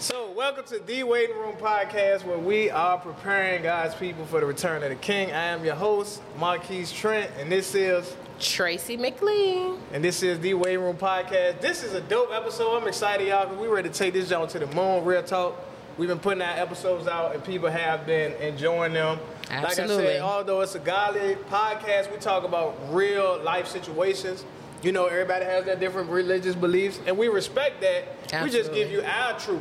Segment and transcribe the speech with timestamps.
[0.00, 4.46] So, welcome to the Waiting Room Podcast, where we are preparing God's people for the
[4.46, 5.30] return of the King.
[5.30, 9.78] I am your host, Marquise Trent, and this is Tracey McLean.
[9.92, 11.60] and this is the Waiting Room Podcast.
[11.60, 12.78] This is a dope episode.
[12.78, 15.04] I'm excited, y'all, because we're ready to take this joint to the moon.
[15.04, 15.62] Real talk.
[15.98, 19.18] We've been putting our episodes out, and people have been enjoying them.
[19.50, 20.04] Like I Absolutely.
[20.06, 24.46] said, although it's a godly podcast, we talk about real life situations.
[24.82, 28.08] You know, everybody has their different religious beliefs, and we respect that.
[28.32, 28.46] Absolutely.
[28.48, 29.60] We just give you our truth.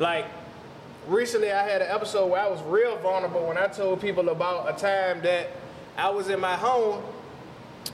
[0.00, 0.24] Like
[1.06, 4.74] recently, I had an episode where I was real vulnerable when I told people about
[4.74, 5.50] a time that
[5.94, 7.04] I was in my home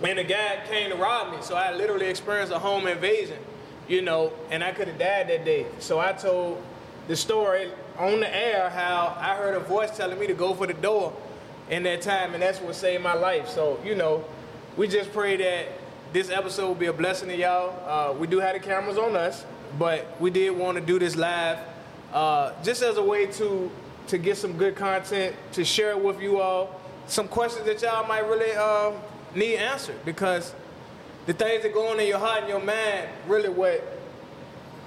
[0.05, 1.39] and a guy came to rob me.
[1.43, 3.39] So I literally experienced a home invasion,
[3.89, 5.67] you know, and I could have died that day.
[5.81, 6.63] So I told
[7.09, 10.69] the story on the air how I heard a voice telling me to go for
[10.69, 11.13] the door
[11.71, 13.49] in that time, and that's what saved my life.
[13.49, 14.25] So, you know,
[14.77, 15.67] we just pray that
[16.13, 17.75] this episode will be a blessing to y'all.
[17.85, 19.45] Uh, we do have the cameras on us,
[19.77, 21.59] but we did want to do this live
[22.13, 23.71] uh, just as a way to
[24.09, 26.81] to get some good content to share it with you all.
[27.09, 28.93] Some questions that y'all might really uh,
[29.35, 30.55] need answered because
[31.27, 33.83] the things that go on in your heart and your mind really what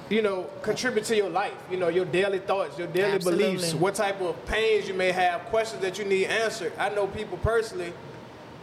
[0.10, 1.54] you know contribute to your life.
[1.70, 3.46] You know your daily thoughts, your daily Absolutely.
[3.46, 6.74] beliefs, what type of pains you may have, questions that you need answered.
[6.78, 7.94] I know people personally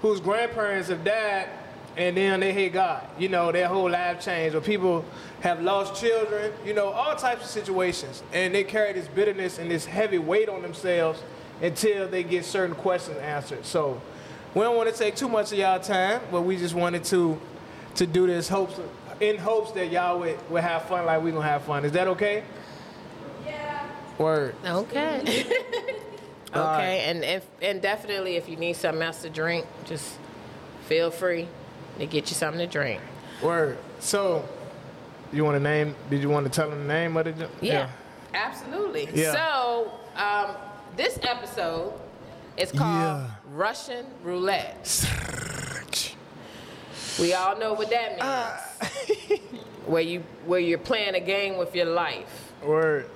[0.03, 1.49] whose grandparents have died
[1.97, 3.07] and then they hate God.
[3.19, 4.55] You know, their whole life changed.
[4.55, 5.05] Or people
[5.41, 8.23] have lost children, you know, all types of situations.
[8.33, 11.23] And they carry this bitterness and this heavy weight on themselves
[11.63, 13.65] until they get certain questions answered.
[13.65, 14.01] So
[14.55, 17.41] we don't want to take too much of y'all time, but we just wanted to
[17.95, 18.79] to do this hopes
[19.21, 21.87] in hopes that y'all would, would have fun like we're gonna have fun.
[21.87, 22.43] Is that okay?
[23.47, 23.89] Yeah.
[24.19, 24.55] Word.
[24.63, 25.21] Okay.
[25.25, 25.55] okay,
[26.53, 26.83] All right.
[26.85, 30.19] and if and definitely if you need something else to drink, just
[30.87, 31.49] feel free
[31.99, 33.01] to get you something to drink.
[33.43, 33.79] Word.
[34.01, 34.47] So
[35.33, 35.95] you want to name?
[36.11, 37.33] Did you want to tell them the name of the?
[37.33, 37.91] jo- Yeah,
[38.35, 39.09] absolutely.
[39.15, 39.33] Yeah.
[39.33, 40.57] So um,
[40.97, 41.93] this episode
[42.57, 43.31] is called Yeah.
[43.53, 45.07] Russian Roulette.
[47.19, 48.23] We all know what that means.
[48.23, 48.61] Uh.
[49.87, 52.53] where you where you're playing a game with your life.
[52.65, 53.09] Word.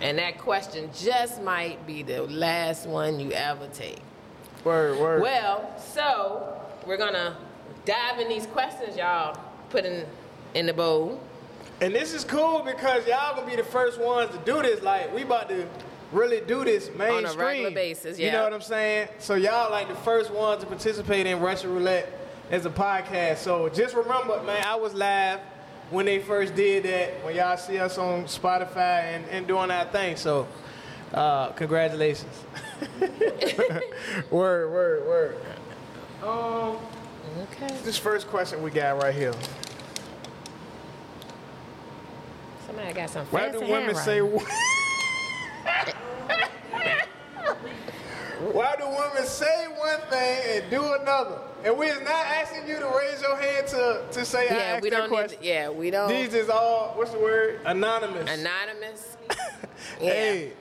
[0.00, 3.98] And that question just might be the last one you ever take.
[4.64, 4.98] Word.
[4.98, 5.22] Word.
[5.22, 7.36] Well, so we're gonna
[7.84, 9.38] dive in these questions y'all
[9.70, 10.06] put in
[10.54, 11.20] in the bowl.
[11.80, 14.82] And this is cool because y'all gonna be the first ones to do this.
[14.82, 15.66] Like we about to
[16.12, 18.26] really do this mainstream On a regular basis, yeah.
[18.26, 19.08] You know what I'm saying?
[19.18, 22.12] So y'all like the first ones to participate in Russian Roulette
[22.50, 23.38] as a podcast.
[23.38, 25.40] So just remember, man, I was live
[25.90, 27.24] when they first did that.
[27.24, 30.16] When y'all see us on Spotify and, and doing our thing.
[30.16, 30.46] So
[31.14, 32.44] uh, congratulations.
[34.30, 35.36] word, word, word.
[36.22, 36.76] Um,
[37.42, 37.76] Okay.
[37.84, 39.32] this first question we got right here.
[42.66, 44.20] Somebody got some Why do women say?
[48.52, 51.38] Why do women say one thing and do another?
[51.62, 54.60] And we are not asking you to raise your hand to, to say I Yeah,
[54.62, 55.16] asked we that don't need.
[55.16, 55.38] question.
[55.40, 56.08] To, yeah, we don't.
[56.08, 57.60] These is all what's the word?
[57.66, 58.30] Anonymous.
[58.30, 59.16] Anonymous.
[60.00, 60.12] Yeah.
[60.12, 60.52] Hey,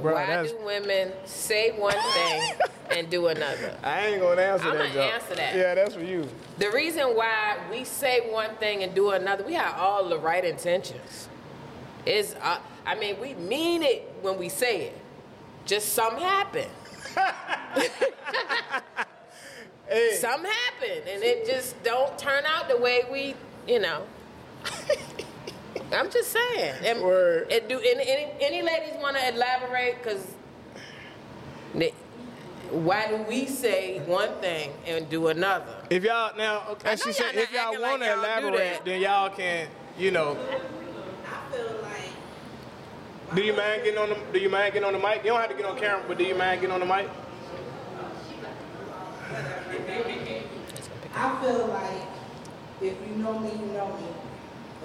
[0.00, 2.52] bro, Why that's, do women say one thing
[2.90, 3.76] and do another?
[3.82, 4.78] I ain't gonna answer I'm that.
[4.78, 5.00] gonna Joe.
[5.14, 5.54] answer that.
[5.56, 6.28] Yeah, that's for you.
[6.58, 10.44] The reason why we say one thing and do another, we have all the right
[10.44, 11.28] intentions.
[12.04, 14.98] Is uh, I mean, we mean it when we say it.
[15.64, 16.70] Just something happened.
[19.88, 23.36] Hey, Something happen, and it just don't turn out the way we,
[23.68, 24.02] you know.
[25.92, 26.74] I'm just saying.
[26.84, 27.50] And, Word.
[27.50, 30.02] and do any, any, any ladies want to elaborate?
[30.02, 30.26] Because
[32.70, 35.84] why do we say one thing and do another?
[35.90, 39.30] if y'all now, I as she said, if y'all want to y'all elaborate, then y'all
[39.30, 40.36] can, you know.
[41.26, 44.16] I feel like Do you mind getting on the?
[44.32, 45.22] Do you mind getting on the mic?
[45.24, 47.08] You don't have to get on camera, but do you mind getting on the mic?
[51.14, 52.02] I feel like
[52.82, 54.06] if you know me, you know me.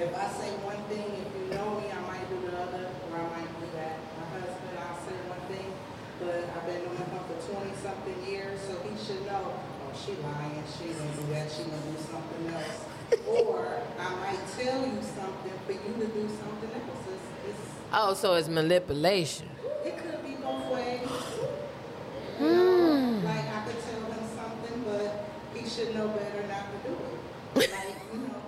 [0.02, 3.16] If I say one thing, if you know me, I might do the other, or
[3.22, 4.02] I might do that.
[4.18, 5.70] My husband, I'll say one thing,
[6.18, 9.54] but I've been knowing him for twenty something years, so he should know.
[9.54, 10.58] Oh, she lying.
[10.66, 11.46] She gonna do that.
[11.54, 12.82] She gonna do something else.
[13.46, 17.04] or I might tell you something for you to do something else.
[17.06, 19.50] It's, it's, Oh, so it's manipulation.
[19.86, 21.06] it could be both ways.
[22.42, 26.98] You like I could tell him something, but he should know better not to do
[27.62, 27.70] it.
[27.70, 28.42] Like, you know.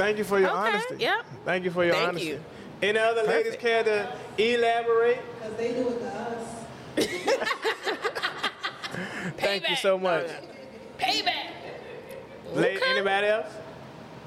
[0.00, 0.96] Thank you for your Okay, honesty.
[0.98, 1.26] yep.
[1.44, 2.28] Thank you for your Thank honesty.
[2.28, 2.40] you.
[2.82, 4.08] Any other ladies care to
[4.38, 5.18] elaborate?
[5.38, 6.46] Because they do it to us.
[9.36, 10.26] Thank you so much.
[10.98, 11.50] Payback.
[12.54, 13.52] La- Anybody else?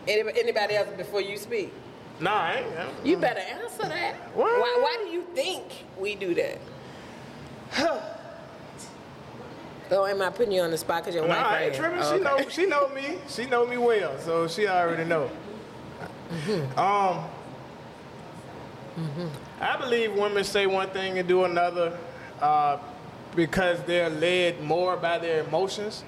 [0.08, 1.74] Anybody, anybody else before you speak?
[2.20, 2.68] Nah, I ain't.
[2.78, 4.14] I You better answer that.
[4.36, 4.60] What?
[4.60, 5.64] Why, why do you think
[6.00, 6.60] we do that?
[9.92, 11.74] oh, am I putting you on the spot because your Nah, wife I right ain't
[11.76, 11.82] here?
[11.84, 12.00] tripping.
[12.04, 12.44] Oh, She okay.
[12.44, 13.18] know she know me.
[13.28, 15.32] She know me well, so she already know.
[16.78, 17.26] Um,
[19.60, 21.98] I believe women say one thing and do another
[22.42, 22.78] uh,
[23.36, 26.04] because they're led more by their emotions.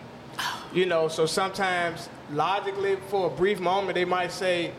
[0.74, 4.72] You know, so sometimes logically, for a brief moment, they might say,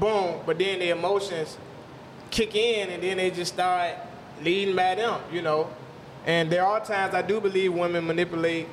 [0.00, 1.58] "boom," but then the emotions
[2.30, 3.94] kick in, and then they just start
[4.42, 5.20] leading by them.
[5.30, 5.68] You know,
[6.26, 8.66] and there are times I do believe women manipulate.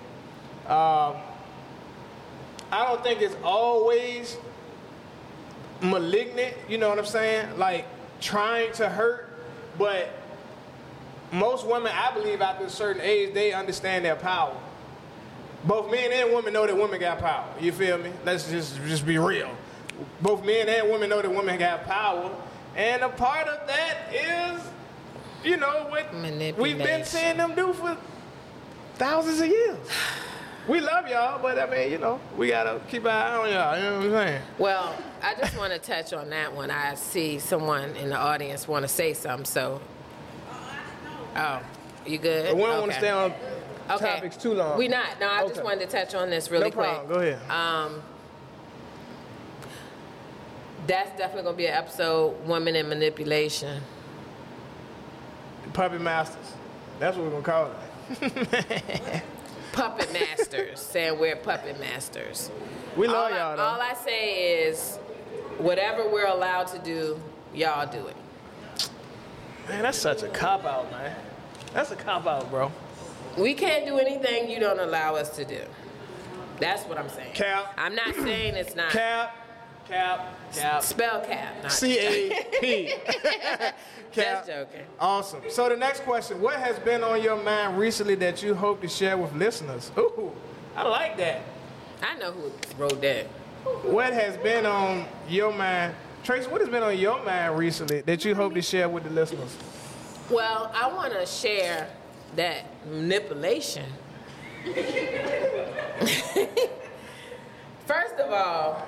[0.67, 1.15] Um,
[2.71, 4.37] I don't think it's always
[5.81, 7.57] malignant, you know what I'm saying?
[7.57, 7.85] Like
[8.19, 9.29] trying to hurt,
[9.77, 10.09] but
[11.31, 14.55] most women, I believe, after a certain age, they understand their power.
[15.63, 17.47] Both men and women know that women got power.
[17.59, 18.11] You feel me?
[18.25, 19.49] Let's just just be real.
[20.21, 22.31] Both men and women know that women got power,
[22.75, 24.61] and a part of that is,
[25.43, 26.13] you know, what
[26.57, 27.97] we've been seeing them do for
[28.95, 29.77] thousands of years.
[30.69, 33.75] We love y'all, but I mean, you know, we gotta keep our eye on y'all.
[33.75, 34.41] You know what I'm saying?
[34.59, 36.69] Well, I just want to touch on that one.
[36.69, 39.81] I see someone in the audience want to say something, so.
[41.35, 41.61] Oh,
[42.05, 42.45] you good?
[42.49, 43.33] But we don't want to stay on
[43.89, 44.05] Okay.
[44.15, 44.77] topics too long.
[44.77, 45.19] We not.
[45.19, 46.85] No, I just wanted to touch on this really No quick.
[46.87, 47.07] problem.
[47.07, 47.49] Go ahead.
[47.49, 48.03] Um,
[50.85, 53.81] that's definitely gonna be an episode, women and manipulation.
[55.73, 56.53] Puppet masters.
[56.99, 57.71] That's what we're gonna call
[58.21, 59.23] it.
[59.71, 62.51] Puppet masters, saying we're puppet masters.
[62.97, 63.61] We love all y'all I, though.
[63.63, 64.97] all I say is,
[65.57, 67.19] whatever we're allowed to do,
[67.53, 68.15] y'all do it.
[69.67, 71.15] man, that's such a cop out, man.
[71.73, 72.71] That's a cop out, bro.
[73.37, 75.61] We can't do anything you don't allow us to do.
[76.59, 77.33] That's what I'm saying.
[77.35, 77.73] Cap.
[77.77, 78.91] I'm not saying it's not.
[78.91, 79.35] Cap,
[79.89, 80.83] cap, cap.
[80.83, 81.63] Spell cap.
[81.63, 82.93] Not C A P.
[84.11, 84.81] Just joking.
[84.99, 85.41] Awesome.
[85.49, 88.87] So the next question: What has been on your mind recently that you hope to
[88.87, 89.91] share with listeners?
[89.97, 90.31] Ooh,
[90.75, 91.41] I like that.
[92.01, 93.25] I know who wrote that.
[93.83, 95.93] What has been on your mind,
[96.23, 96.49] Tracey?
[96.49, 99.55] What has been on your mind recently that you hope to share with the listeners?
[100.29, 101.89] Well, I want to share
[102.35, 103.85] that manipulation.
[107.85, 108.87] First of all,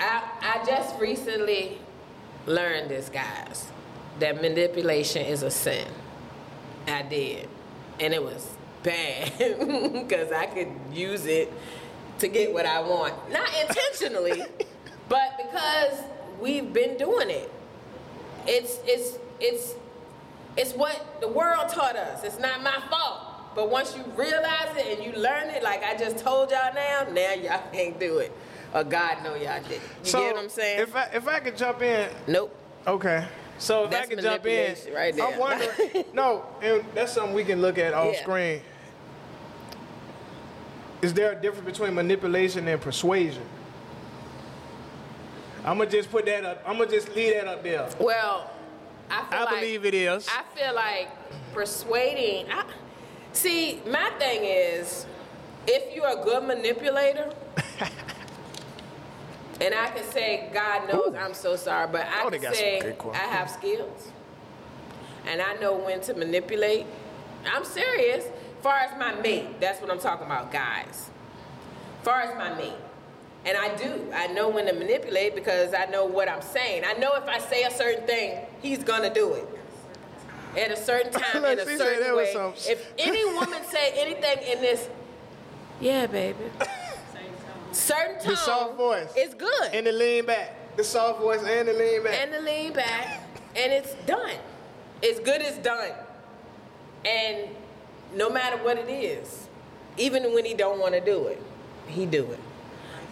[0.00, 1.78] I, I just recently
[2.46, 3.70] learned this, guys,
[4.18, 5.86] that manipulation is a sin.
[6.88, 7.48] I did.
[8.00, 8.48] And it was
[8.82, 11.52] bad because I could use it
[12.18, 13.14] to get what I want.
[13.30, 14.42] Not intentionally,
[15.08, 16.02] but because
[16.40, 17.52] we've been doing it.
[18.46, 19.74] It's, it's, it's,
[20.56, 22.24] it's what the world taught us.
[22.24, 23.30] It's not my fault.
[23.54, 27.06] But once you realize it and you learn it, like I just told y'all now,
[27.12, 28.32] now y'all can't do it.
[28.72, 29.72] Or God know y'all did.
[29.72, 29.80] You
[30.10, 30.80] so get what I'm saying?
[30.80, 32.54] If I if I could jump in, nope.
[32.86, 33.26] okay.
[33.58, 35.26] So if That's I could jump in, right there.
[35.26, 36.04] I'm wondering.
[36.14, 38.22] no, and that's something we can look at off Yeah.
[38.22, 38.62] screen.
[41.02, 43.42] Is there a difference between manipulation and persuasion?
[45.64, 46.62] I'm gonna just put that up.
[46.66, 47.88] I'm gonna just leave that up there.
[47.98, 48.50] Well,
[49.10, 50.26] I feel I like, believe it is.
[50.28, 51.08] I feel like
[51.52, 52.46] persuading.
[52.50, 52.64] I,
[53.32, 55.04] see, my thing is,
[55.66, 57.32] if you're a good manipulator,
[59.60, 63.16] and I can say, God knows, I'm so sorry, but I Oh, can say I
[63.16, 64.08] have skills,
[65.26, 66.86] and I know when to manipulate.
[67.46, 68.24] I'm serious.
[68.62, 71.08] Far as my mate, that's what I'm talking about, guys.
[72.02, 72.74] Far as my mate.
[73.46, 74.10] And I do.
[74.14, 76.82] I know when to manipulate because I know what I'm saying.
[76.86, 79.48] I know if I say a certain thing, he's gonna do it.
[80.58, 82.34] At a certain time, in a certain way.
[82.68, 84.88] If any woman say anything in this,
[85.80, 86.36] yeah, baby.
[87.72, 89.14] Certain tone The soft voice.
[89.16, 89.70] is good.
[89.72, 90.76] And the lean back.
[90.76, 92.14] The soft voice and the lean back.
[92.20, 93.22] and the lean back,
[93.56, 94.36] and it's done.
[95.02, 95.92] It's good as done.
[97.04, 97.48] And
[98.14, 99.48] no matter what it is,
[99.96, 101.42] even when he don't want to do it,
[101.86, 102.38] he do it.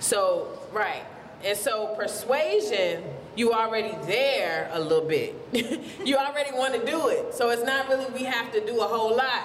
[0.01, 1.03] So right,
[1.45, 3.03] and so persuasion,
[3.37, 5.35] you already there a little bit.
[6.05, 8.87] you already want to do it, so it's not really we have to do a
[8.87, 9.43] whole lot.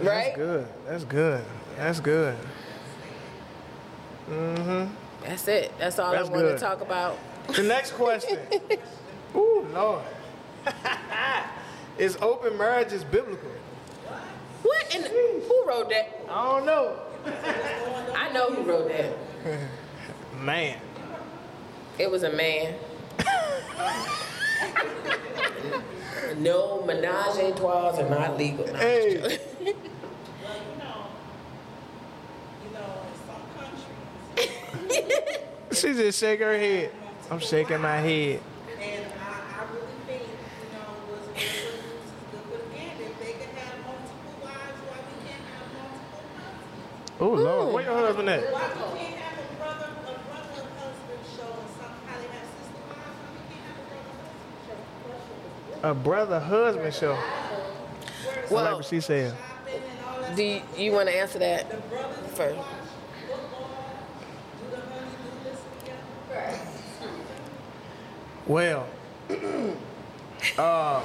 [0.00, 0.34] Right?
[0.34, 0.68] That's good.
[0.86, 1.44] That's good.
[1.76, 2.36] That's good.
[4.30, 4.94] Mm-hmm.
[5.24, 5.72] That's it.
[5.78, 7.18] That's all That's I want to talk about.
[7.54, 8.38] The next question.
[9.36, 10.04] Ooh, Lord.
[11.98, 13.50] Is open marriages biblical?
[14.62, 14.98] What the,
[15.48, 16.20] who wrote that?
[16.28, 16.96] I don't know.
[18.14, 19.14] I know who wrote that.
[20.40, 20.78] Man.
[21.98, 22.74] It was a man.
[26.38, 28.66] no menage a trois are not legal.
[28.66, 29.14] No, Hey.
[29.20, 29.38] joking.
[29.60, 29.76] Well,
[30.56, 31.06] you know,
[32.64, 34.79] you know, in some countries,
[35.72, 36.90] She just shake her head.
[36.92, 38.40] you have to I'm shaking my head.
[38.80, 40.28] And I, I really think, you
[40.74, 43.04] know, what's good for the goose is good for the gander.
[43.06, 47.22] If they can have multiple wives, why we can't have multiple husbands?
[47.22, 48.42] Oh Lord, where your husband at?
[48.50, 52.50] Why we can't have a brother, a brother husband show or something, how they have
[52.50, 54.10] sister wives, why we can't have a brother
[55.06, 55.22] husband
[55.78, 55.86] show?
[55.86, 57.14] A brother husband show.
[57.14, 59.30] Where's I like Well, what she said.
[59.38, 61.70] shopping and all that do you, you want to answer that
[62.34, 62.58] first?
[62.58, 62.66] watch
[63.30, 63.70] football,
[64.58, 66.58] do the honey do this together.
[68.50, 68.84] Well,
[70.58, 71.02] uh,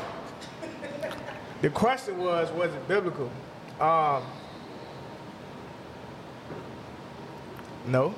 [1.62, 3.30] the question was, was it biblical?
[3.80, 4.24] Um,
[7.86, 8.16] no.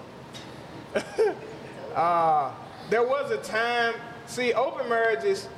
[1.94, 2.54] uh,
[2.90, 3.96] there was a time.
[4.28, 5.50] See, open marriages,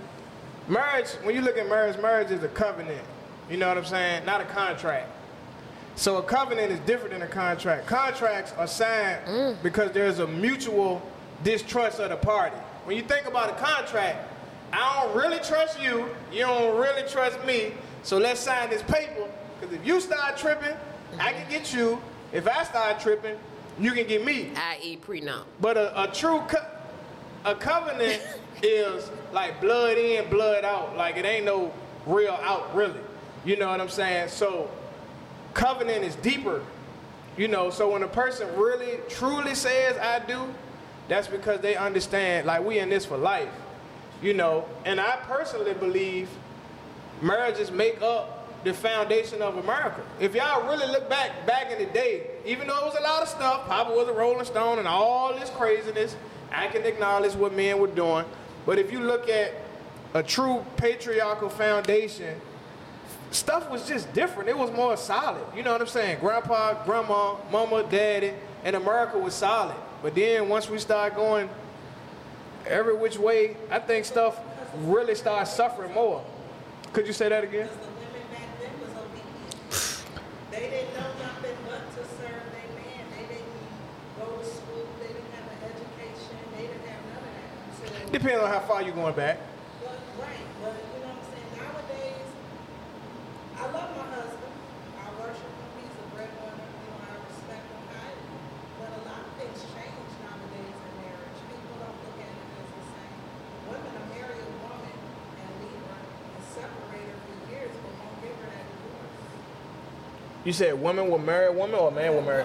[0.67, 1.09] marriage.
[1.21, 3.05] When you look at marriage, marriage is a covenant.
[3.51, 4.25] You know what I'm saying?
[4.25, 5.11] Not a contract.
[5.95, 7.85] So a covenant is different than a contract.
[7.85, 11.03] Contracts are signed because there's a mutual
[11.43, 12.57] distrust of the party.
[12.89, 14.17] When you think about a contract,
[14.73, 19.29] I don't really trust you, you don't really trust me, so let's sign this paper.
[19.59, 20.73] Because if you start tripping,
[21.19, 22.01] I can get you.
[22.33, 23.37] If I start tripping,
[23.79, 24.49] you can get me.
[24.55, 24.97] i.e.
[24.97, 26.65] prenup But a, a true co-
[27.45, 28.23] a covenant
[28.63, 30.97] is like blood in, blood out.
[30.97, 31.71] Like it ain't no
[32.07, 33.01] real out, really.
[33.45, 34.29] You know what I'm saying?
[34.29, 34.67] So
[35.53, 36.63] covenant is deeper.
[37.37, 40.51] You know, so when a person really truly says I do,
[41.09, 43.49] that's because they understand like we in this for life.
[44.21, 46.29] You know, and I personally believe
[47.21, 50.01] marriages make up the foundation of America.
[50.19, 53.21] If y'all really look back back in the day, even though it was a lot
[53.21, 56.15] of stuff, Papa was a Rolling Stone and all this craziness,
[56.51, 58.25] I can acknowledge what men were doing.
[58.65, 59.53] But if you look at
[60.13, 62.39] a true patriarchal foundation,
[63.31, 64.49] stuff was just different.
[64.49, 65.43] It was more solid.
[65.55, 66.19] You know what I'm saying?
[66.19, 69.75] Grandpa, grandma, mama, daddy, and America was solid.
[70.01, 71.49] But then once we start going
[72.65, 74.39] every which way, I think stuff
[74.83, 76.23] really starts suffering more.
[76.93, 77.67] Could you say that again?
[77.67, 80.03] Because the women back then was obedient.
[80.51, 83.03] They didn't know nothing but to serve their man.
[83.13, 83.53] They didn't
[84.17, 84.87] go to school.
[85.01, 86.37] They didn't have an education.
[86.55, 88.05] They didn't have none of that.
[88.05, 89.37] So, Depends on how far you're going back.
[89.83, 91.51] but, right, but you know what I'm saying?
[91.59, 92.27] Nowadays,
[93.59, 94.53] I love my husband.
[94.97, 95.69] I worship him.
[95.77, 96.67] He's a breadwinner.
[96.73, 98.25] You know, I respect him highly.
[98.81, 101.37] But a lot of things change nowadays in marriage.
[101.53, 103.17] People don't look at it as the same.
[103.69, 104.95] Women will marry a woman
[105.37, 109.17] and leave her and separate her for years, but won't give her that divorce.
[110.49, 112.43] You said women will marry a woman or a man will marry?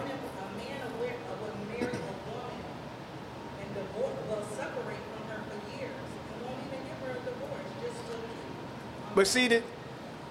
[9.14, 9.62] But see, that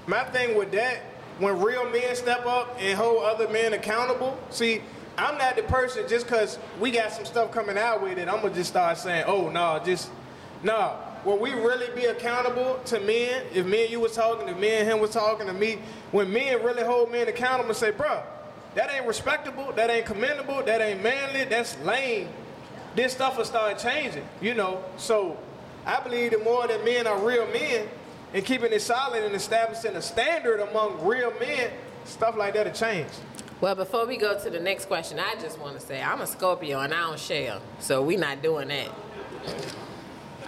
[0.05, 0.99] my thing with that,
[1.39, 4.83] when real men step up and hold other men accountable, see,
[5.17, 8.41] I'm not the person just because we got some stuff coming out with it, I'm
[8.41, 10.11] going to just start saying, oh, no, just,
[10.61, 10.95] no.
[11.25, 13.43] Will we really be accountable to men?
[13.53, 15.79] If me and you was talking, if me and him was talking to me,
[16.11, 18.23] when men really hold men accountable and say, bruh,
[18.75, 22.27] that ain't respectable, that ain't commendable, that ain't manly, that's lame.
[22.95, 24.83] This stuff will start changing, you know.
[24.97, 25.37] So
[25.85, 27.87] I believe the more that men are real men
[28.33, 31.71] and keeping it solid and establishing a standard among real men,
[32.03, 33.09] stuff like that will change.
[33.61, 36.27] Well, before we go to the next question, I just want to say I'm a
[36.27, 38.89] Scorpio and I don't share, so we not doing that.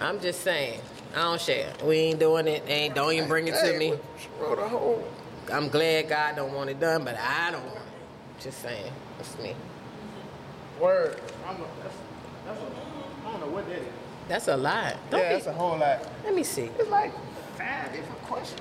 [0.00, 0.80] I'm just saying,
[1.14, 1.72] I don't share.
[1.84, 2.62] We ain't doing it.
[2.68, 3.94] Ain't don't even bring it to me.
[4.40, 5.04] Wrote a whole.
[5.52, 8.42] I'm glad God don't want it done, but I don't want it.
[8.42, 9.54] Just saying, that's me.
[10.80, 11.20] Word.
[11.46, 11.96] I'm a, that's,
[12.46, 13.86] that's a, I don't know what that is.
[14.28, 14.96] That's a lot.
[15.10, 16.06] Don't yeah, be- that's a whole lot.
[16.24, 16.70] Let me see.
[16.78, 17.12] It's like
[17.56, 18.60] five different questions.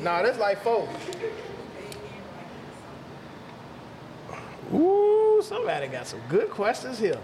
[0.00, 0.88] Nah, that's like four.
[4.72, 7.18] Ooh, somebody got some good questions here.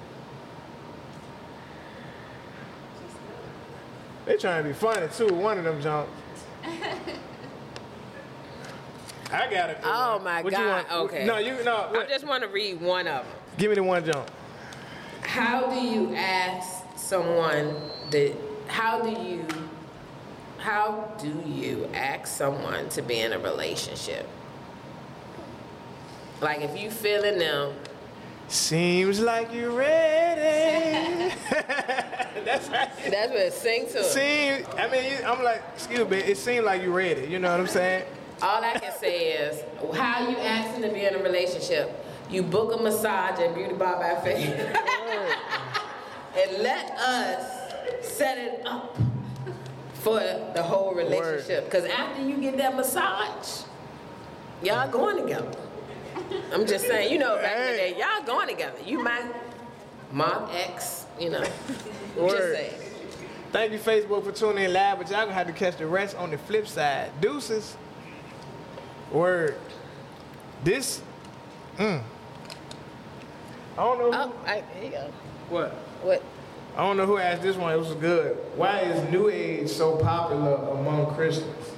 [4.26, 5.32] They trying to be funny too.
[5.34, 6.10] One of them jumps.
[9.32, 9.78] I got it.
[9.82, 10.68] Oh my What you God.
[10.88, 10.92] want?
[10.92, 11.26] Okay.
[11.26, 11.90] No, you no.
[11.92, 13.34] I just want to read one of them.
[13.58, 14.30] Give me the one jump.
[15.22, 17.74] How do you ask someone
[18.10, 18.34] that?
[18.68, 19.44] How do you?
[20.58, 24.26] How do you ask someone to be in a relationship?
[26.40, 27.74] Like if you feeling them,
[28.48, 31.34] Seems like you're ready.
[32.44, 32.90] That's right.
[33.10, 34.04] that's what it sing to.
[34.04, 37.26] Seem, I mean, I'm like, excuse me, it seems like you're ready.
[37.26, 38.04] You know what I'm saying?
[38.42, 39.62] All I can say is,
[39.96, 42.04] how you asking to be in a relationship?
[42.30, 44.54] You book a massage at Beauty Bar by Faith,
[46.36, 47.64] and let us
[48.02, 48.96] set it up
[49.94, 50.18] for
[50.54, 51.64] the whole relationship.
[51.64, 53.62] Because after you get that massage,
[54.62, 55.63] y'all going together.
[56.52, 58.78] I'm just saying, you know, back in the day, y'all going together.
[58.84, 59.24] You might,
[60.12, 61.40] Mark ex, you know.
[62.16, 62.30] Word.
[62.30, 62.74] Just saying.
[63.52, 66.16] Thank you, Facebook, for tuning in live, but y'all gonna have to catch the rest
[66.16, 67.10] on the flip side.
[67.20, 67.76] Deuces.
[69.12, 69.56] Word.
[70.64, 71.00] This.
[71.76, 72.02] Mm.
[73.76, 74.12] I don't know.
[74.12, 75.10] Who, Oh, I, there you go.
[75.50, 75.72] What?
[76.02, 76.22] What?
[76.76, 77.72] I don't know who asked this one.
[77.72, 78.36] It was good.
[78.56, 81.70] Why is New Age so popular among Christians?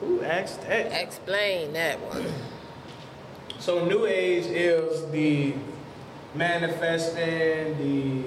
[0.00, 0.92] Who asked that?
[1.02, 2.26] Explain that one.
[3.58, 5.54] So New Age is the
[6.34, 8.22] manifesting, the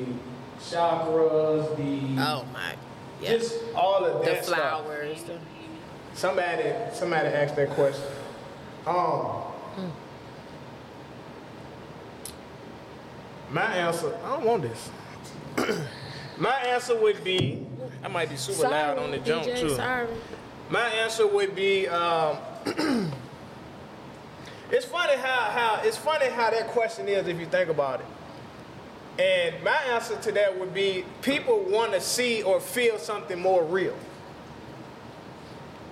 [0.60, 2.74] chakras, the Oh my.
[3.22, 3.30] Yeah.
[3.38, 4.58] just all of the that stuff.
[4.58, 5.24] flowers.
[5.24, 5.40] the-
[6.14, 8.04] Somebody, somebody asked that question.
[8.86, 9.44] Um,
[13.52, 14.90] my answer, I don't want this.
[16.38, 17.66] my answer would be,
[18.04, 19.70] I might be super Sorry, loud on the jump DJ, too.
[19.76, 20.08] Sorry.
[20.70, 22.38] My answer would be, um,
[24.72, 28.06] it's funny how, how it's funny how that question is if you think about it.
[29.20, 33.64] And my answer to that would be people want to see or feel something more
[33.64, 33.96] real.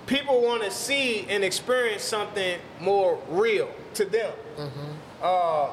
[0.06, 4.32] People want to see and experience something more real to them.
[5.22, 5.70] Uh,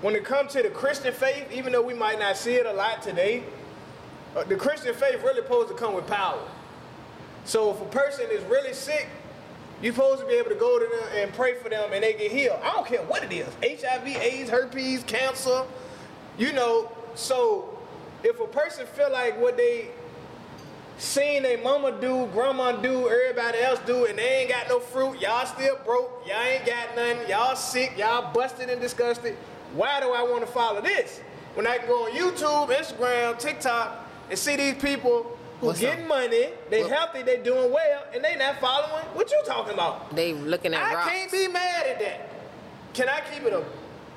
[0.00, 2.72] when it comes to the Christian faith, even though we might not see it a
[2.72, 3.42] lot today,
[4.34, 6.40] uh, the Christian faith really supposed to come with power.
[7.44, 9.08] So if a person is really sick,
[9.82, 12.12] you're supposed to be able to go to them and pray for them and they
[12.12, 12.58] get healed.
[12.62, 13.48] I don't care what it is.
[13.62, 15.62] HIV, AIDS, herpes, cancer,
[16.38, 16.90] you know.
[17.14, 17.78] So
[18.22, 19.88] if a person feel like what they
[20.98, 25.18] seen their mama do, grandma do, everybody else do, and they ain't got no fruit,
[25.18, 29.34] y'all still broke, y'all ain't got nothing, y'all sick, y'all busted and disgusted.
[29.72, 31.20] Why do I want to follow this?
[31.54, 36.04] When I can go on YouTube, Instagram, TikTok, and see these people who What's getting
[36.04, 36.08] up?
[36.08, 40.14] money, they What- healthy, they doing well, and they not following what you talking about.
[40.14, 41.08] They looking at I rocks.
[41.10, 42.28] can't be mad at that.
[42.94, 43.62] Can I keep it a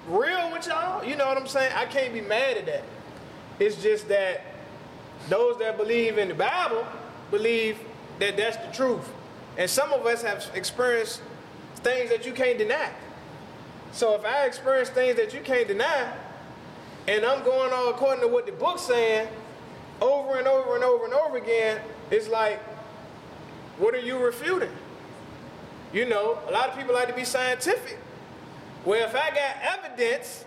[0.07, 1.03] real with y'all?
[1.03, 1.71] You know what I'm saying?
[1.75, 2.83] I can't be mad at that.
[3.59, 4.41] It's just that
[5.29, 6.85] those that believe in the Bible
[7.29, 7.77] believe
[8.19, 9.07] that that's the truth.
[9.57, 11.21] And some of us have experienced
[11.77, 12.89] things that you can't deny.
[13.91, 16.11] So if I experience things that you can't deny,
[17.07, 19.27] and I'm going on according to what the book's saying,
[20.03, 22.59] over and over and over and over again, it's like,
[23.77, 24.71] what are you refuting?
[25.93, 27.97] You know, a lot of people like to be scientific.
[28.83, 30.43] Well, if I got evidence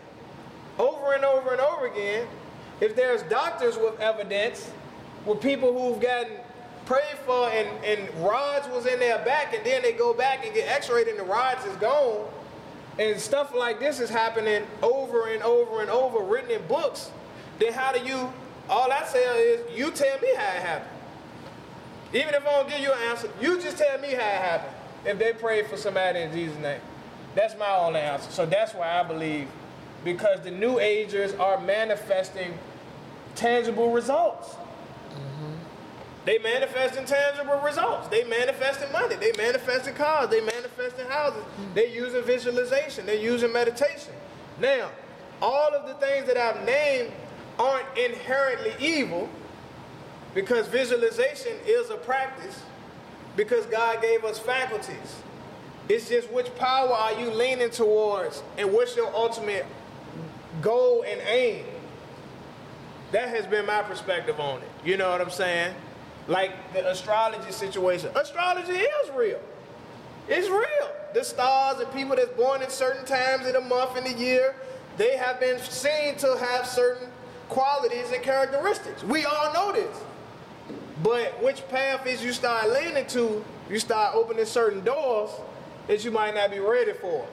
[0.78, 2.28] over and over and over again,
[2.80, 4.70] if there's doctors with evidence,
[5.24, 6.32] with people who've gotten
[6.84, 10.54] prayed for and, and rods was in their back and then they go back and
[10.54, 12.28] get x-rayed and the rods is gone,
[12.98, 17.10] and stuff like this is happening over and over and over, written in books,
[17.58, 18.30] then how do you,
[18.68, 20.90] all I say is, you tell me how it happened.
[22.12, 24.74] Even if I don't give you an answer, you just tell me how it happened.
[25.04, 26.80] If they prayed for somebody in Jesus' name.
[27.34, 28.30] That's my only answer.
[28.30, 29.48] So that's why I believe,
[30.04, 32.58] because the new agers are manifesting
[33.34, 34.48] tangible results.
[34.48, 35.52] Mm-hmm.
[36.24, 38.08] They manifest in tangible results.
[38.08, 39.16] They manifest in money.
[39.16, 40.30] They manifest in cars.
[40.30, 41.44] They manifest in houses.
[41.74, 43.06] They using visualization.
[43.06, 44.12] They're using meditation.
[44.58, 44.90] Now,
[45.42, 47.12] all of the things that I've named
[47.58, 49.28] aren't inherently evil
[50.34, 52.60] because visualization is a practice
[53.36, 55.22] because God gave us faculties.
[55.88, 59.66] It's just which power are you leaning towards and what's your ultimate
[60.60, 61.64] goal and aim.
[63.12, 64.68] That has been my perspective on it.
[64.84, 65.74] You know what I'm saying?
[66.26, 68.10] Like the astrology situation.
[68.16, 69.40] Astrology is real.
[70.28, 70.90] It's real.
[71.14, 74.56] The stars and people that's born in certain times in the month and the year,
[74.96, 77.08] they have been seen to have certain
[77.48, 79.02] qualities and characteristics.
[79.02, 79.96] We all know this.
[81.02, 85.30] But which path is you start leaning to, you start opening certain doors
[85.88, 87.26] that you might not be ready for.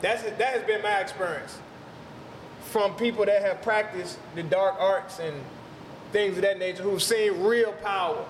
[0.00, 1.58] That's that has been my experience
[2.70, 5.34] from people that have practiced the dark arts and
[6.12, 8.24] things of that nature, who've seen real power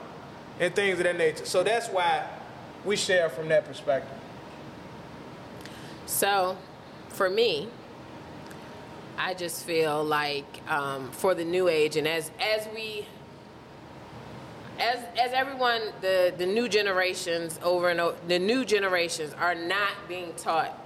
[0.61, 1.45] and things of that nature.
[1.45, 2.27] So that's why
[2.85, 4.19] we share from that perspective.
[6.07, 6.57] So,
[7.09, 7.69] for me,
[9.19, 13.07] I just feel like um, for the new age, and as as we,
[14.79, 19.93] as as everyone, the the new generations over and over, the new generations are not
[20.09, 20.79] being taught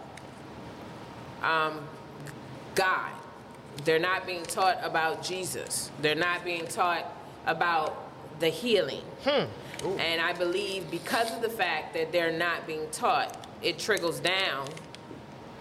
[1.42, 1.80] um,
[2.74, 3.12] God.
[3.84, 5.90] They're not being taught about Jesus.
[6.02, 7.12] They're not being taught
[7.46, 8.10] about
[8.40, 9.04] the healing.
[9.98, 14.66] And I believe because of the fact that they're not being taught, it trickles down,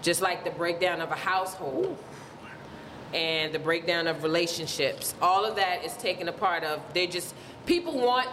[0.02, 1.96] just like the breakdown of a household
[3.14, 5.14] and the breakdown of relationships.
[5.22, 6.80] All of that is taken a part of.
[6.92, 7.34] They just
[7.66, 8.28] people want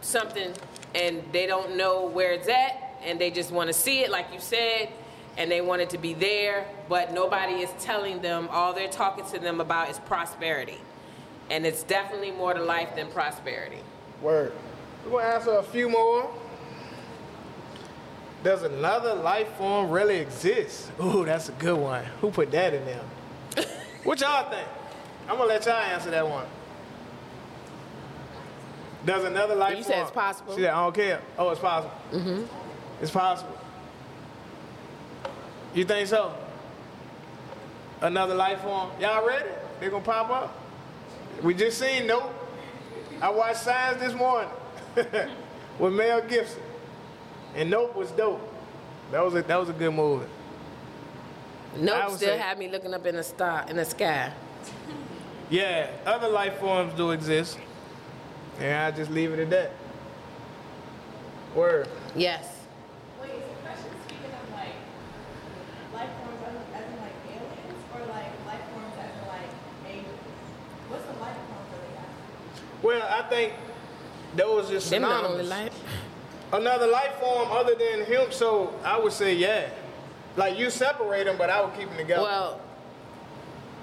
[0.00, 0.52] something
[0.94, 4.32] and they don't know where it's at, and they just want to see it, like
[4.32, 4.88] you said,
[5.36, 8.48] and they wanted to be there, but nobody is telling them.
[8.50, 10.78] All they're talking to them about is prosperity,
[11.50, 13.80] and it's definitely more to life than prosperity.
[14.22, 14.52] Word.
[15.04, 16.28] We're gonna answer a few more.
[18.42, 20.90] Does another life form really exist?
[21.02, 22.04] Ooh, that's a good one.
[22.20, 23.00] Who put that in there?
[24.08, 24.66] What y'all think?
[25.28, 26.46] I'm gonna let y'all answer that one.
[29.04, 29.94] Does another life You form?
[29.96, 30.54] said it's possible.
[30.54, 30.72] See that?
[30.72, 31.20] I don't care.
[31.38, 31.92] Oh, it's possible.
[32.12, 33.02] Mm-hmm.
[33.02, 33.58] It's possible.
[35.74, 36.34] You think so?
[38.00, 38.88] Another life form?
[38.98, 39.50] Y'all ready?
[39.78, 40.56] They gonna pop up?
[41.42, 42.32] We just seen Nope.
[43.20, 44.48] I watched Signs this morning
[45.78, 46.62] with Mel Gibson,
[47.54, 48.40] and Nope was dope.
[49.10, 50.24] That was a that was a good movie.
[51.74, 54.32] I Nope still say- had me looking up in the star in the sky.
[55.50, 57.56] Yeah, other life forms do exist,
[58.60, 59.70] and I just leave it at that.
[61.54, 61.88] Word.
[62.14, 62.46] Yes.
[63.22, 64.74] Wait, is the question speaking of like
[65.94, 69.50] life forms as, as in like aliens or like life forms as in like
[69.88, 70.18] angels?
[70.90, 72.84] What's the life form really have?
[72.84, 73.54] Well, I think
[74.36, 75.48] those just Them the only synonymous.
[75.48, 75.72] life.
[76.52, 79.70] Another life form other than him, so I would say yeah.
[80.38, 82.22] Like you separate them, but I would keep them together.
[82.22, 82.60] Well,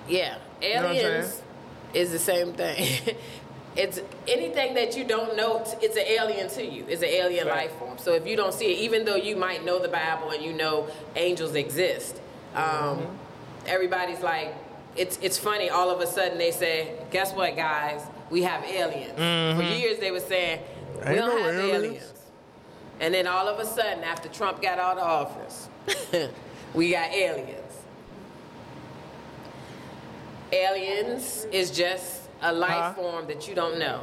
[0.07, 1.41] yeah, know what I'm aliens
[1.93, 3.15] is the same thing.
[3.75, 5.63] it's anything that you don't know.
[5.81, 6.85] It's an alien to you.
[6.87, 7.69] It's an alien Right.
[7.69, 7.97] life form.
[7.97, 10.53] So if you don't see it, even though you might know the Bible and you
[10.53, 10.87] know
[11.17, 12.15] angels exist,
[12.55, 13.13] um, Mm-hmm.
[13.67, 14.55] everybody's like,
[14.95, 15.69] it's it's funny.
[15.69, 18.01] All of a sudden they say, "Guess what, guys?
[18.29, 19.13] We have aliens."
[19.59, 20.61] For years they were saying,
[20.95, 21.07] "We Mm-hmm.
[21.09, 22.11] Ain't don't no have aliens." aliens.
[23.01, 25.67] And then all of a sudden, after Trump got out of office,
[26.75, 27.61] we got aliens.
[30.51, 32.93] Aliens is just a life Huh?
[32.93, 34.01] form that you don't know.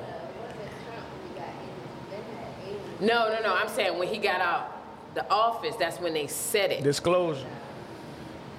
[3.00, 3.54] No, no, no.
[3.54, 4.76] I'm saying when he got out
[5.14, 6.84] the office, that's when they said it.
[6.84, 7.46] Disclosure.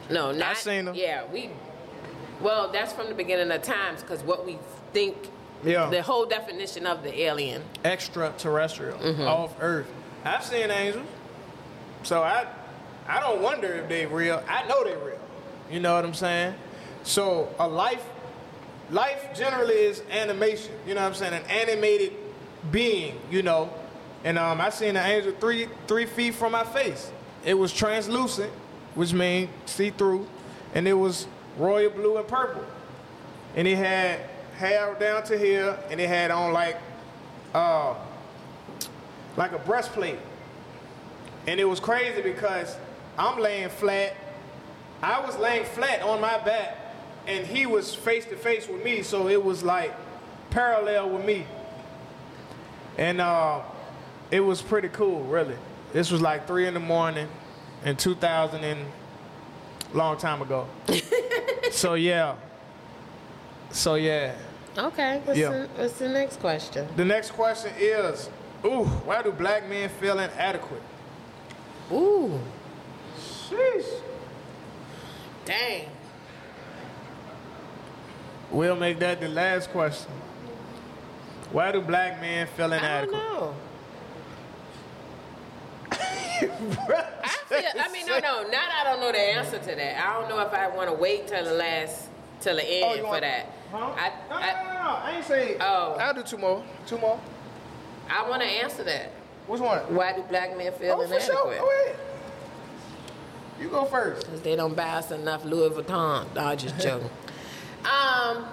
[0.10, 0.58] No, not.
[0.58, 0.96] seen 'em.
[0.96, 1.50] Yeah, we.
[2.42, 4.58] Well, that's from the beginning of times because what we
[4.92, 5.16] think.
[5.64, 5.90] Yeah.
[5.90, 7.64] The whole definition of the alien.
[7.86, 9.22] Extraterrestrial, Mm-hmm.
[9.22, 9.88] off Earth.
[10.26, 11.06] I've seen angels,
[12.04, 12.46] so I,
[13.08, 14.44] I don't wonder if they real.
[14.48, 15.20] I know they real.
[15.72, 16.56] You know what I'm saying?
[17.04, 18.04] So a life,
[18.92, 20.74] life generally is animation.
[20.88, 21.34] You know what I'm saying?
[21.34, 22.14] An animated
[22.72, 23.20] being.
[23.30, 23.74] You know,
[24.24, 27.12] and um, I seen an angel three three feet from my face.
[27.46, 28.52] It was translucent,
[28.96, 30.28] which means see through,
[30.74, 32.64] and it was royal blue and purple,
[33.56, 34.22] and it had
[34.58, 36.78] hair down to here, and it had on like,
[37.54, 37.96] uh,
[39.36, 40.20] like a breastplate,
[41.48, 42.78] and it was crazy because
[43.18, 44.16] I'm laying flat.
[45.02, 46.78] I was laying flat on my back,
[47.28, 49.94] and he was face to face with me, so it was like
[50.50, 51.46] parallel with me.
[52.98, 53.62] And uh,
[54.32, 55.56] it was pretty cool, really.
[55.92, 57.28] This was like three in the morning
[57.84, 58.80] in 2000 and
[59.94, 60.68] long time ago.
[61.72, 62.36] so yeah.
[63.72, 64.36] So yeah.
[64.78, 65.22] Okay.
[65.26, 65.50] What's, Yeah.
[65.50, 66.88] the, what's the next question?
[66.96, 68.30] The next question is,
[68.66, 70.82] ooh, why do black men feel inadequate?
[71.92, 72.40] Ooh,
[73.54, 74.02] Sheesh.
[75.46, 75.86] dang.
[78.52, 80.12] We'll make that the last question.
[81.52, 83.16] Why do black men feel inadequate?
[83.20, 83.56] I don't know.
[85.92, 87.82] I feel.
[87.82, 88.44] I mean, no, no.
[88.44, 88.70] Not.
[88.80, 90.06] I don't know the answer to that.
[90.08, 92.10] I don't know if I want to wait till the last,
[92.42, 93.46] till the end Oh, for want- that.
[93.72, 93.78] Huh?
[93.98, 95.58] I, no, no, I, no, no, I ain't saying.
[95.60, 95.96] Oh.
[96.00, 96.64] I'll do two more.
[96.86, 97.20] Two more.
[98.10, 99.12] I want to answer that.
[99.48, 99.80] Which one?
[99.96, 101.56] Why do black men feel Oh, for sure.
[103.60, 103.62] Inadequate?
[103.62, 103.62] Go ahead.
[103.62, 104.26] You go first.
[104.26, 106.26] Because they don't buy us enough Louis Vuitton.
[106.38, 107.10] I'm just joking.
[107.86, 108.46] um,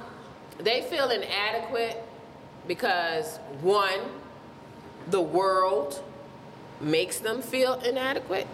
[0.58, 2.02] they feel inadequate
[2.66, 4.00] because one,
[5.08, 6.02] the world
[6.80, 8.46] makes them feel inadequate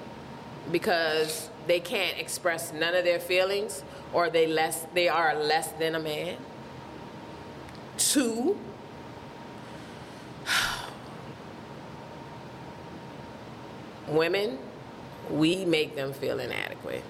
[0.70, 3.82] because they can't express none of their feelings
[4.12, 6.36] or they less they are less than a man.
[7.98, 8.56] Two,
[14.08, 14.58] women,
[15.30, 17.02] we make them feel inadequate.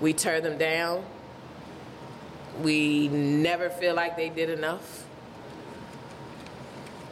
[0.00, 1.04] We tear them down.
[2.62, 5.04] We never feel like they did enough.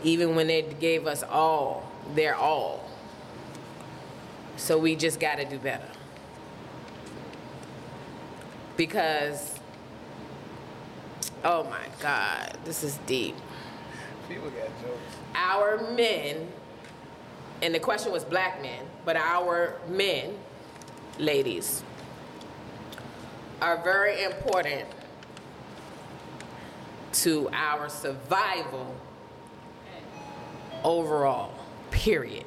[0.02, 2.88] Even when they gave us all, their all.
[4.56, 5.88] So we just got to do better.
[8.76, 9.54] Because,
[11.44, 13.36] oh my God, this is deep
[14.28, 15.16] People got jokes.
[15.34, 16.48] our men,
[17.64, 20.34] and the question was black men, but our men,
[21.18, 21.82] ladies,
[23.62, 24.84] are very important
[27.14, 28.94] to our survival
[30.84, 31.54] overall,
[31.90, 32.44] period.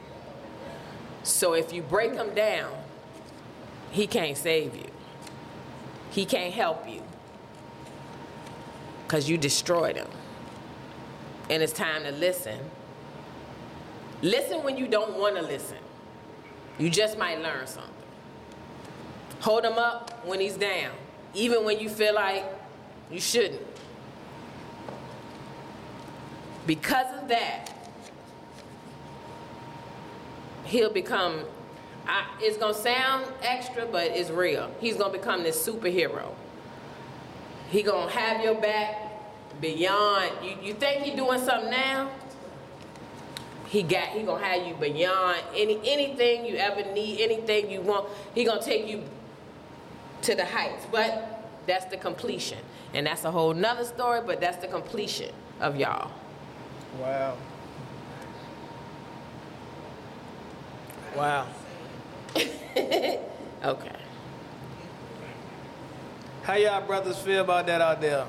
[1.24, 2.72] So if you break them down,
[3.90, 4.92] he can't save you.
[6.12, 7.02] He can't help you.
[9.08, 10.10] Because you destroyed him.
[11.50, 12.60] And it's time to listen.
[14.22, 15.78] Listen when you don't want to listen.
[16.80, 17.92] You just might learn something.
[19.42, 20.92] Hold him up when he's down,
[21.34, 22.44] even when you feel like
[23.12, 23.62] you shouldn't.
[26.66, 27.78] Because of that,
[30.68, 31.42] he'll become
[32.08, 36.34] I, it's gonna sound extra but it's real he's gonna become this superhero
[37.70, 38.96] he gonna have your back
[39.62, 42.10] beyond you, you think he doing something now
[43.68, 48.08] he got he gonna have you beyond any anything you ever need anything you want
[48.34, 49.04] he gonna take you
[50.22, 52.60] to the heights but that's the completion
[52.94, 56.12] and that's a whole nother story but that's the completion of y'all
[57.00, 57.38] Wow.
[61.16, 61.48] Wow.
[62.36, 63.92] okay
[66.44, 68.26] How y'all brothers feel about that out there?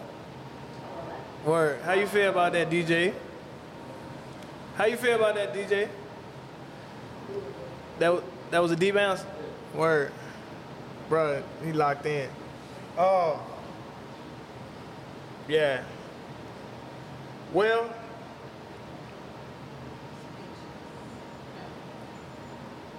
[1.45, 1.81] Word.
[1.83, 3.15] How you feel about that, DJ?
[4.79, 5.89] How you feel about that, DJ?
[7.99, 9.25] That that was a D bounce.
[9.75, 10.13] Word.
[11.11, 12.31] Bruh, he locked in.
[12.97, 13.45] Oh.
[15.47, 15.83] Yeah.
[17.53, 17.93] Well.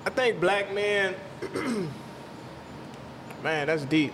[0.06, 1.16] I think black men.
[3.44, 4.14] man, that's deep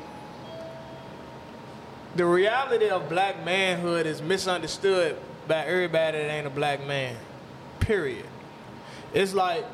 [2.15, 7.15] the reality of black manhood is misunderstood by everybody that ain't a black man.
[7.79, 8.25] Period.
[9.13, 9.65] It's like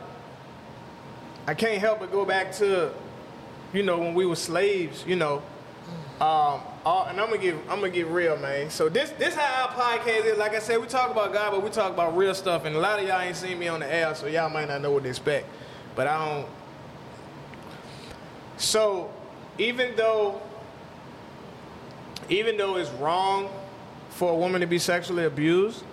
[1.47, 2.91] I can't help but go back to,
[3.73, 5.03] you know, when we were slaves.
[5.07, 5.41] You know,
[6.19, 8.69] um, all, and I'm gonna get I'm gonna get real, man.
[8.69, 10.37] So this this how our podcast is.
[10.37, 12.65] Like I said, we talk about God, but we talk about real stuff.
[12.65, 14.81] And a lot of y'all ain't seen me on the air, so y'all might not
[14.81, 15.47] know what to expect.
[15.95, 16.47] But I don't.
[18.57, 19.11] So
[19.57, 20.41] even though
[22.29, 23.49] even though it's wrong
[24.09, 25.83] for a woman to be sexually abused,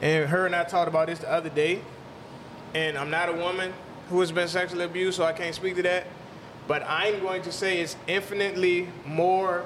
[0.00, 1.82] and her and I talked about this the other day,
[2.74, 3.72] and I'm not a woman
[4.08, 6.06] who has been sexually abused, so I can't speak to that.
[6.66, 9.64] But I'm going to say it's infinitely more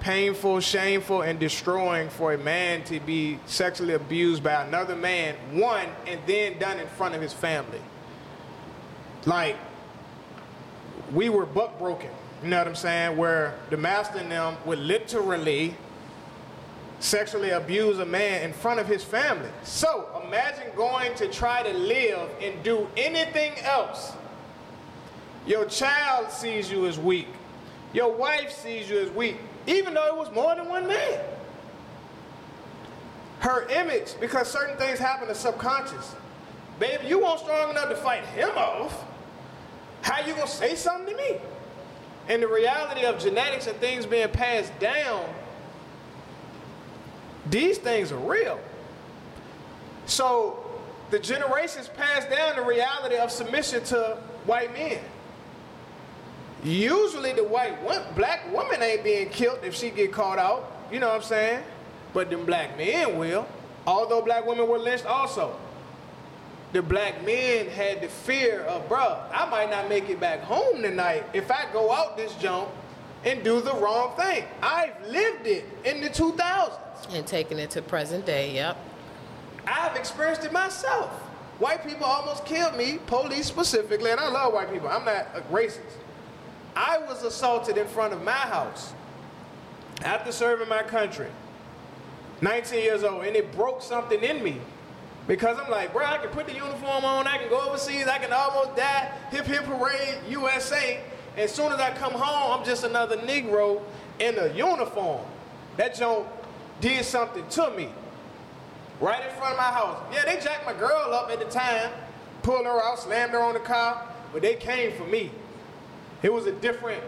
[0.00, 5.88] painful, shameful, and destroying for a man to be sexually abused by another man, one,
[6.06, 7.80] and then done in front of his family.
[9.24, 9.56] Like,
[11.12, 12.10] we were buck broken.
[12.42, 13.16] You know what I'm saying?
[13.16, 15.74] Where the master and them would literally
[17.00, 19.50] sexually abuse a man in front of his family.
[19.62, 24.12] So imagine going to try to live and do anything else.
[25.46, 27.28] Your child sees you as weak.
[27.92, 31.20] Your wife sees you as weak, even though it was more than one man.
[33.40, 36.14] Her image, because certain things happen to subconscious.
[36.78, 39.04] Baby, you weren't strong enough to fight him off.
[40.02, 41.36] How you gonna say something to me?
[42.28, 45.24] And the reality of genetics and things being passed down,
[47.50, 48.58] these things are real.
[50.06, 50.64] So
[51.10, 54.98] the generations pass down the reality of submission to white men.
[56.62, 60.72] Usually the white one, black woman ain't being killed if she get caught out.
[60.90, 61.62] You know what I'm saying?
[62.14, 63.46] But them black men will.
[63.86, 65.56] Although black women were lynched also.
[66.72, 70.82] The black men had the fear of, bruh, I might not make it back home
[70.82, 72.68] tonight if I go out this jump
[73.24, 74.44] and do the wrong thing.
[74.62, 76.78] I've lived it in the 2000s.
[77.12, 78.76] and taking it to present day yep
[79.66, 81.10] I've experienced it myself.
[81.58, 84.88] White people almost killed me, police specifically, and I love white people.
[84.88, 85.80] I'm not a racist.
[86.76, 88.92] I was assaulted in front of my house
[90.02, 91.28] after serving my country,
[92.40, 94.60] 19 years old, and it broke something in me.
[95.26, 98.18] Because I'm like, bro, I can put the uniform on, I can go overseas, I
[98.18, 101.00] can almost die, hip hip hooray, USA.
[101.36, 103.82] As soon as I come home, I'm just another Negro
[104.18, 105.24] in a uniform.
[105.76, 106.26] That joint
[106.80, 107.88] did something to me
[109.00, 110.00] right in front of my house.
[110.12, 111.90] Yeah, they jacked my girl up at the time,
[112.42, 115.30] pulled her out, slammed her on the car, but they came for me.
[116.22, 117.02] It was a different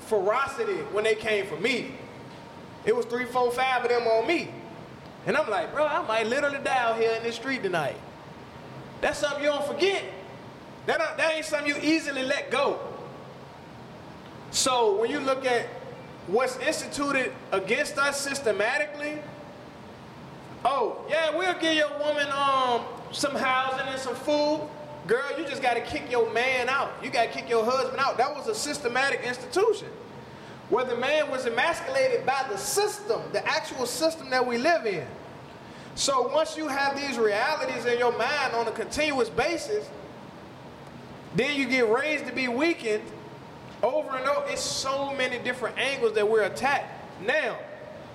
[0.00, 1.92] ferocity when they came for me.
[2.84, 4.50] It was three, four, five of them on me.
[5.26, 7.96] And I'm like, bro, I might literally die out here in this street tonight.
[9.00, 10.02] That's something you don't forget.
[10.86, 12.80] That, that ain't something you easily let go.
[14.50, 15.66] So when you look at
[16.26, 19.18] what's instituted against us systematically,
[20.64, 22.82] oh yeah, we'll give your woman um
[23.12, 24.68] some housing and some food.
[25.06, 26.92] Girl, you just gotta kick your man out.
[27.02, 28.18] You gotta kick your husband out.
[28.18, 29.88] That was a systematic institution.
[30.68, 35.06] Where the man was emasculated by the system, the actual system that we live in.
[35.94, 39.88] So once you have these realities in your mind on a continuous basis,
[41.34, 43.02] then you get raised to be weakened
[43.82, 44.46] over and over.
[44.48, 46.92] It's so many different angles that we're attacked.
[47.26, 47.56] Now,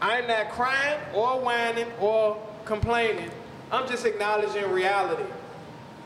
[0.01, 3.31] I'm not crying or whining or complaining.
[3.71, 5.23] I'm just acknowledging reality.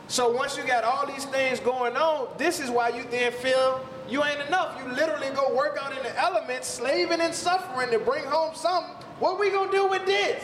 [0.06, 3.86] So once you got all these things going on, this is why you then feel
[4.08, 4.80] you ain't enough.
[4.82, 8.94] You literally go work out in the elements, slaving and suffering to bring home something.
[9.18, 10.42] What we gonna do with this?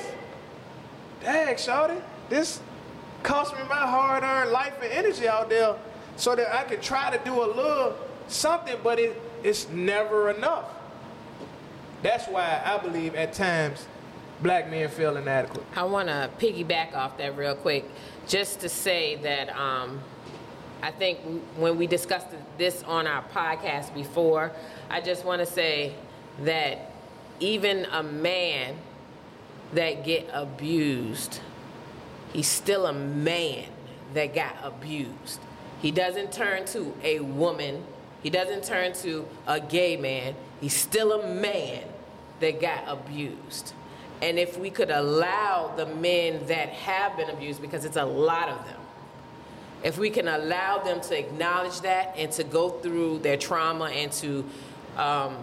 [1.22, 2.60] Dang, shawty, this
[3.22, 5.76] cost me my hard-earned life and energy out there
[6.16, 7.96] so that I could try to do a little
[8.28, 10.66] something, but it, it's never enough.
[12.02, 13.86] That's why I believe at times
[14.42, 15.64] black men feel inadequate.
[15.74, 17.84] I want to piggyback off that real quick,
[18.26, 20.00] just to say that um,
[20.82, 21.18] I think
[21.56, 22.26] when we discussed
[22.58, 24.52] this on our podcast before,
[24.90, 25.94] I just want to say
[26.42, 26.90] that
[27.40, 28.76] even a man
[29.72, 31.40] that get abused,
[32.32, 33.64] he's still a man
[34.12, 35.40] that got abused.
[35.80, 37.84] He doesn't turn to a woman.
[38.24, 40.34] He doesn't turn to a gay man.
[40.60, 41.84] He's still a man
[42.40, 43.74] that got abused.
[44.22, 48.48] And if we could allow the men that have been abused, because it's a lot
[48.48, 48.80] of them,
[49.82, 54.10] if we can allow them to acknowledge that and to go through their trauma and
[54.12, 54.42] to
[54.96, 55.36] um,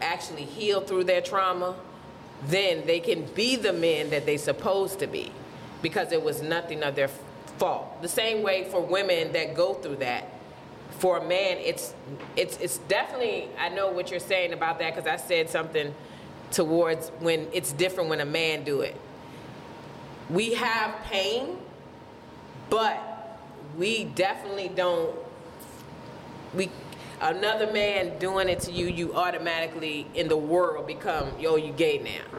[0.00, 1.74] actually heal through their trauma,
[2.46, 5.32] then they can be the men that they're supposed to be
[5.82, 7.08] because it was nothing of their
[7.58, 8.00] fault.
[8.00, 10.28] The same way for women that go through that.
[11.02, 11.94] For a man, it's
[12.36, 15.92] it's it's definitely I know what you're saying about that because I said something
[16.52, 18.94] towards when it's different when a man do it.
[20.30, 21.56] We have pain,
[22.70, 23.00] but
[23.76, 25.12] we definitely don't
[26.54, 26.70] we
[27.20, 31.98] another man doing it to you, you automatically in the world become yo, you gay
[31.98, 32.38] now.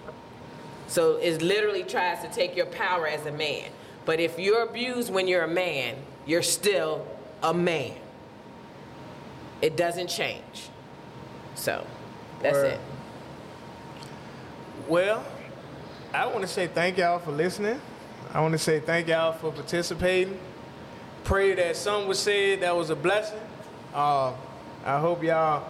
[0.87, 3.71] So it literally tries to take your power as a man.
[4.05, 7.05] But if you're abused when you're a man, you're still
[7.41, 7.97] a man.
[9.63, 10.67] It doesn't change.
[11.55, 11.87] So
[12.41, 12.73] that's Word.
[12.73, 12.79] it.
[14.89, 15.25] Well,
[16.13, 17.79] I want to say thank y'all for listening.
[18.33, 20.37] I want to say thank y'all for participating.
[21.23, 23.39] Pray that something was said that was a blessing.
[23.93, 24.33] Uh,
[24.83, 25.65] I hope y'all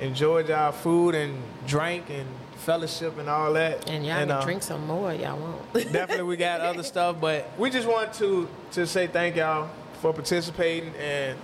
[0.00, 2.28] enjoyed y'all food and drink and
[2.58, 3.90] fellowship and all that.
[3.90, 5.72] And y'all can uh, drink some more, y'all won't.
[5.92, 9.68] definitely we got other stuff, but we just want to to say thank y'all
[10.00, 11.36] for participating and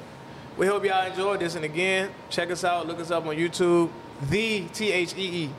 [0.60, 1.54] we hope y'all enjoyed this.
[1.54, 3.88] And again, check us out, look us up on YouTube,
[4.28, 5.50] the T H E E.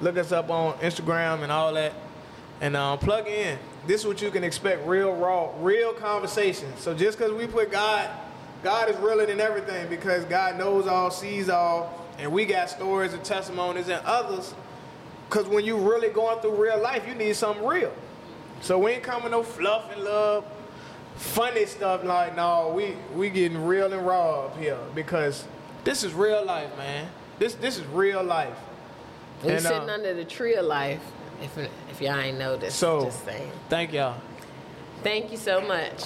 [0.00, 1.92] Look us up on Instagram and all that.
[2.60, 3.56] And um, plug in.
[3.86, 6.66] This is what you can expect real, raw, real conversation.
[6.76, 8.10] So just because we put God,
[8.64, 13.12] God is realer than everything because God knows all, sees all, and we got stories
[13.12, 14.54] and testimonies and others.
[15.28, 17.92] Because when you really going through real life, you need something real.
[18.60, 20.44] So we ain't coming no fluff and love,
[21.16, 22.72] funny stuff like no.
[22.74, 25.44] We we getting real and raw up here because
[25.84, 27.08] this is real life, man.
[27.38, 28.56] This this is real life.
[29.42, 31.00] We And, uh, sitting under the tree of life.
[31.42, 31.58] If
[31.90, 33.52] if y'all ain't noticed, So just saying.
[33.68, 34.16] thank y'all.
[35.02, 36.02] Thank you so much.